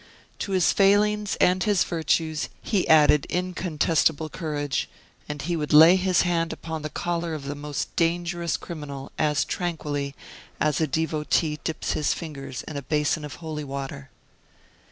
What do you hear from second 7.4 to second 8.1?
the most